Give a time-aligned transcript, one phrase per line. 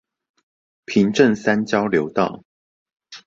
[0.85, 2.43] 平鎮三交流道